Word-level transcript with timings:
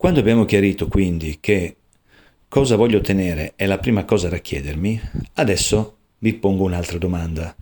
Quando 0.00 0.20
abbiamo 0.20 0.44
chiarito 0.44 0.86
quindi 0.86 1.38
che 1.40 1.74
cosa 2.46 2.76
voglio 2.76 2.98
ottenere 2.98 3.54
è 3.56 3.66
la 3.66 3.78
prima 3.78 4.04
cosa 4.04 4.28
da 4.28 4.38
chiedermi, 4.38 5.00
adesso 5.34 5.96
vi 6.18 6.34
pongo 6.34 6.62
un'altra 6.62 6.98
domanda. 6.98 7.52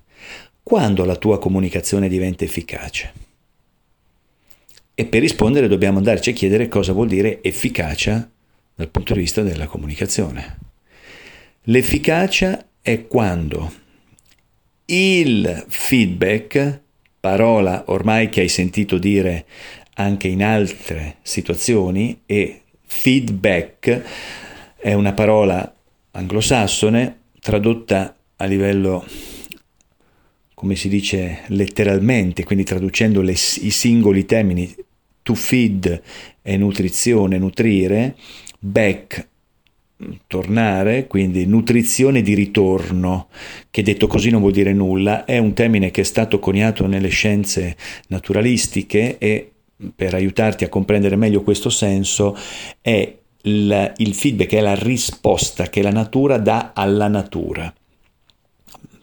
Quando 0.63 1.07
la 1.07 1.17
tua 1.17 1.39
comunicazione 1.39 2.11
diventa 2.11 2.45
efficace? 2.45 3.13
E 4.95 5.07
per 5.07 5.23
rispondere 5.23 5.67
dobbiamo 5.67 5.97
andarci 5.97 6.29
a 6.29 6.33
chiedere 6.35 6.69
cosa 6.69 6.93
vuol 6.93 7.09
dire 7.09 7.43
efficacia 7.43 8.31
dal 8.75 8.91
punto 8.91 9.15
di 9.15 9.21
vista 9.21 9.41
della 9.41 9.67
comunicazione. 9.67 10.59
L'efficacia 11.63 12.67
è 12.83 13.07
quando 13.07 13.73
il 14.85 15.65
feedback, 15.69 16.83
parola 17.19 17.85
ormai 17.87 18.29
che 18.29 18.43
hai 18.43 18.49
sentito 18.51 18.99
dire 18.99 19.47
anche 19.99 20.29
in 20.29 20.43
altre 20.43 21.17
situazioni, 21.23 22.23
e 22.27 22.63
feedback 22.85 24.03
è 24.77 24.93
una 24.93 25.13
parola 25.13 25.75
anglosassone 26.13 27.19
tradotta 27.41 28.17
a 28.37 28.45
livello, 28.45 29.05
come 30.55 30.75
si 30.75 30.89
dice 30.89 31.43
letteralmente, 31.49 32.45
quindi 32.45 32.65
traducendo 32.65 33.21
le, 33.23 33.33
i 33.33 33.71
singoli 33.71 34.25
termini, 34.25 34.75
to 35.23 35.35
feed 35.35 36.03
è 36.43 36.57
nutrizione, 36.57 37.39
nutrire, 37.39 38.17
back 38.59 39.29
tornare, 40.27 41.07
quindi 41.07 41.47
nutrizione 41.47 42.21
di 42.21 42.35
ritorno, 42.35 43.29
che 43.71 43.83
detto 43.83 44.07
così 44.07 44.31
non 44.31 44.41
vuol 44.41 44.53
dire 44.53 44.73
nulla, 44.73 45.25
è 45.25 45.39
un 45.39 45.55
termine 45.55 45.91
che 45.91 46.03
è 46.03 46.05
stato 46.05 46.39
coniato 46.39 46.87
nelle 46.87 47.09
scienze 47.09 47.77
naturalistiche 48.09 49.17
e 49.19 49.53
per 49.95 50.15
aiutarti 50.15 50.65
a 50.65 50.69
comprendere 50.69 51.17
meglio 51.17 51.43
questo 51.43 51.71
senso 51.71 52.37
è 52.81 53.17
il, 53.43 53.93
il 53.97 54.15
feedback, 54.15 54.53
è 54.55 54.61
la 54.61 54.75
risposta 54.75 55.69
che 55.69 55.83
la 55.83 55.91
natura 55.91 56.39
dà 56.39 56.73
alla 56.75 57.09
natura. 57.09 57.73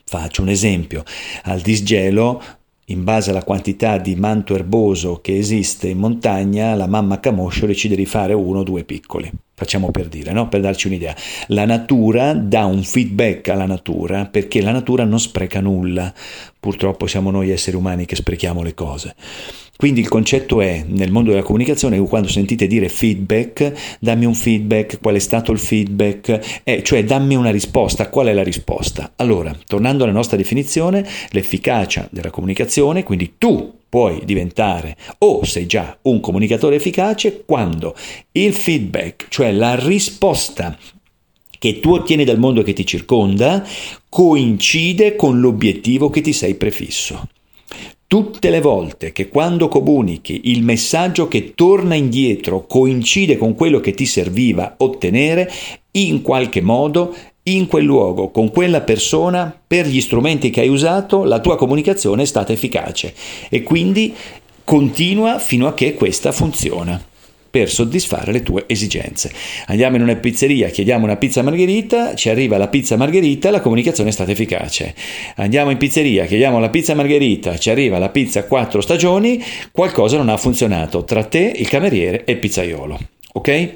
Faccio 0.05 0.41
un 0.41 0.49
esempio, 0.49 1.03
al 1.43 1.61
disgelo 1.61 2.41
in 2.87 3.03
base 3.03 3.29
alla 3.29 3.43
quantità 3.43 3.97
di 3.97 4.15
manto 4.15 4.53
erboso 4.55 5.21
che 5.21 5.37
esiste 5.37 5.87
in 5.87 5.97
montagna, 5.97 6.75
la 6.75 6.87
mamma 6.87 7.19
camoscio 7.19 7.65
decide 7.65 7.95
di 7.95 8.05
fare 8.05 8.33
uno 8.33 8.59
o 8.59 8.63
due 8.63 8.83
piccoli. 8.83 9.31
Facciamo 9.63 9.91
per 9.91 10.09
dire, 10.09 10.33
no? 10.33 10.49
per 10.49 10.59
darci 10.59 10.87
un'idea. 10.87 11.15
La 11.47 11.63
natura 11.63 12.33
dà 12.33 12.65
un 12.65 12.83
feedback 12.83 13.47
alla 13.47 13.65
natura 13.65 14.25
perché 14.25 14.61
la 14.61 14.73
natura 14.73 15.05
non 15.05 15.21
spreca 15.21 15.61
nulla. 15.61 16.13
Purtroppo 16.59 17.07
siamo 17.07 17.31
noi 17.31 17.49
esseri 17.49 17.77
umani 17.77 18.05
che 18.05 18.17
sprechiamo 18.17 18.61
le 18.61 18.73
cose. 18.73 19.15
Quindi 19.77 20.01
il 20.01 20.09
concetto 20.09 20.59
è, 20.59 20.83
nel 20.85 21.11
mondo 21.11 21.29
della 21.29 21.43
comunicazione, 21.43 21.97
quando 21.99 22.27
sentite 22.27 22.67
dire 22.67 22.89
feedback, 22.89 23.97
dammi 24.01 24.25
un 24.25 24.35
feedback, 24.35 24.99
qual 24.99 25.15
è 25.15 25.19
stato 25.19 25.53
il 25.53 25.59
feedback, 25.59 26.61
eh, 26.65 26.83
cioè 26.83 27.05
dammi 27.05 27.35
una 27.35 27.49
risposta, 27.49 28.09
qual 28.09 28.27
è 28.27 28.33
la 28.33 28.43
risposta? 28.43 29.13
Allora, 29.15 29.55
tornando 29.65 30.03
alla 30.03 30.11
nostra 30.11 30.35
definizione, 30.35 31.07
l'efficacia 31.29 32.05
della 32.11 32.31
comunicazione, 32.31 33.03
quindi 33.03 33.35
tu 33.37 33.79
puoi 33.93 34.21
diventare 34.25 34.97
o 35.19 35.45
sei 35.45 35.67
già 35.67 35.95
un 36.01 36.19
comunicatore 36.19 36.77
efficace 36.77 37.43
quando 37.45 37.93
il 38.31 38.51
feedback, 38.51 39.27
cioè 39.29 39.51
la 39.51 39.75
risposta 39.75 40.75
che 41.59 41.79
tu 41.79 41.91
ottieni 41.91 42.23
dal 42.23 42.39
mondo 42.39 42.63
che 42.63 42.73
ti 42.73 42.87
circonda, 42.87 43.63
coincide 44.09 45.15
con 45.15 45.39
l'obiettivo 45.39 46.09
che 46.09 46.21
ti 46.21 46.33
sei 46.33 46.55
prefisso. 46.55 47.27
Tutte 48.07 48.49
le 48.49 48.61
volte 48.61 49.11
che 49.11 49.29
quando 49.29 49.67
comunichi 49.67 50.41
il 50.45 50.63
messaggio 50.63 51.27
che 51.27 51.53
torna 51.53 51.93
indietro 51.93 52.65
coincide 52.65 53.37
con 53.37 53.53
quello 53.53 53.79
che 53.79 53.93
ti 53.93 54.07
serviva 54.07 54.73
ottenere, 54.79 55.51
in 55.91 56.23
qualche 56.23 56.61
modo, 56.61 57.15
in 57.43 57.67
quel 57.67 57.83
luogo, 57.83 58.29
con 58.29 58.51
quella 58.51 58.81
persona, 58.81 59.53
per 59.65 59.85
gli 59.85 59.99
strumenti 59.99 60.49
che 60.49 60.61
hai 60.61 60.69
usato, 60.69 61.23
la 61.23 61.39
tua 61.39 61.57
comunicazione 61.57 62.23
è 62.23 62.25
stata 62.25 62.53
efficace 62.53 63.13
e 63.49 63.63
quindi 63.63 64.13
continua 64.63 65.39
fino 65.39 65.67
a 65.67 65.73
che 65.73 65.93
questa 65.93 66.31
funziona 66.31 67.01
per 67.53 67.69
soddisfare 67.69 68.31
le 68.31 68.41
tue 68.41 68.63
esigenze. 68.65 69.31
Andiamo 69.67 69.97
in 69.97 70.01
una 70.01 70.15
pizzeria, 70.15 70.69
chiediamo 70.69 71.05
una 71.05 71.17
pizza 71.17 71.43
margherita, 71.43 72.15
ci 72.15 72.29
arriva 72.29 72.57
la 72.57 72.67
pizza 72.67 72.95
margherita, 72.95 73.51
la 73.51 73.61
comunicazione 73.61 74.09
è 74.09 74.13
stata 74.13 74.31
efficace. 74.31 74.95
Andiamo 75.35 75.69
in 75.69 75.77
pizzeria, 75.77 76.25
chiediamo 76.25 76.57
la 76.57 76.69
pizza 76.69 76.95
margherita, 76.95 77.59
ci 77.59 77.69
arriva 77.69 77.99
la 77.99 78.09
pizza 78.09 78.45
quattro 78.45 78.81
stagioni, 78.81 79.39
qualcosa 79.71 80.17
non 80.17 80.29
ha 80.29 80.37
funzionato 80.37 81.03
tra 81.03 81.25
te, 81.25 81.53
il 81.55 81.69
cameriere 81.69 82.23
e 82.23 82.31
il 82.31 82.39
pizzaiolo. 82.39 82.99
Ok? 83.33 83.73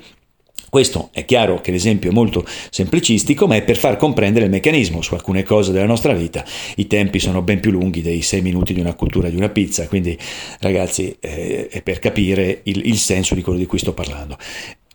Questo 0.69 1.09
è 1.13 1.23
chiaro 1.23 1.61
che 1.61 1.71
l'esempio 1.71 2.09
è 2.09 2.13
molto 2.13 2.45
semplicistico, 2.69 3.47
ma 3.47 3.55
è 3.55 3.63
per 3.63 3.77
far 3.77 3.97
comprendere 3.97 4.45
il 4.45 4.51
meccanismo 4.51 5.01
su 5.01 5.13
alcune 5.13 5.43
cose 5.43 5.71
della 5.71 5.85
nostra 5.85 6.13
vita. 6.13 6.43
I 6.75 6.87
tempi 6.87 7.19
sono 7.19 7.41
ben 7.41 7.59
più 7.59 7.71
lunghi 7.71 8.01
dei 8.01 8.21
sei 8.21 8.41
minuti 8.41 8.73
di 8.73 8.79
una 8.79 8.93
cultura 8.93 9.29
di 9.29 9.35
una 9.35 9.49
pizza, 9.49 9.87
quindi 9.87 10.17
ragazzi 10.59 11.15
eh, 11.19 11.67
è 11.69 11.81
per 11.81 11.99
capire 11.99 12.61
il, 12.63 12.85
il 12.85 12.97
senso 12.97 13.33
di 13.33 13.41
quello 13.41 13.59
di 13.59 13.65
cui 13.65 13.79
sto 13.79 13.93
parlando. 13.93 14.37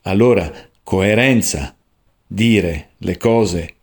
Allora, 0.03 0.51
coerenza, 0.83 1.75
dire 2.27 2.89
le 2.99 3.17
cose 3.17 3.73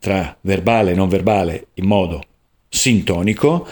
tra 0.00 0.36
verbale 0.40 0.92
e 0.92 0.94
non 0.94 1.08
verbale 1.08 1.68
in 1.74 1.86
modo 1.86 2.22
sintonico, 2.68 3.66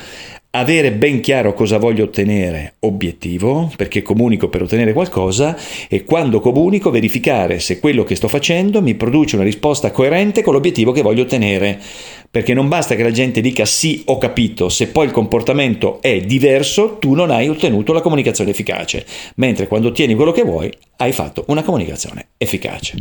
avere 0.57 0.93
ben 0.93 1.21
chiaro 1.21 1.53
cosa 1.53 1.79
voglio 1.79 2.05
ottenere, 2.05 2.75
obiettivo, 2.81 3.73
perché 3.77 4.03
comunico 4.03 4.49
per 4.49 4.63
ottenere 4.63 4.93
qualcosa, 4.93 5.57
e 5.89 6.05
quando 6.05 6.41
comunico 6.41 6.91
verificare 6.91 7.59
se 7.59 7.81
quello 7.81 8.05
che 8.05 8.15
sto 8.15 8.29
facendo 8.29 8.81
mi 8.81 8.95
produce 8.95 9.35
una 9.37 9.45
risposta 9.45 9.91
coerente 9.91 10.43
con 10.43 10.53
l'obiettivo 10.53 10.93
che 10.93 11.03
voglio 11.03 11.23
ottenere. 11.23 11.81
Perché 12.31 12.55
non 12.55 12.69
basta 12.69 12.97
che 12.97 13.03
la 13.03 13.13
gente 13.13 13.41
dica 13.41 13.65
sì, 13.65 14.03
ho 14.07 14.19
capito, 14.19 14.69
se 14.69 14.89
poi 14.89 15.07
il 15.07 15.13
comportamento 15.13 16.01
è 16.01 16.21
diverso, 16.21 16.97
tu 16.99 17.15
non 17.15 17.31
hai 17.31 17.49
ottenuto 17.49 17.93
la 17.93 18.01
comunicazione 18.01 18.51
efficace, 18.51 19.05
mentre 19.37 19.69
quando 19.69 19.89
ottieni 19.89 20.15
quello 20.15 20.33
che 20.33 20.43
vuoi, 20.43 20.73
hai 20.97 21.13
fatto 21.13 21.45
una 21.49 21.63
comunicazione 21.63 22.29
efficace. 22.37 22.97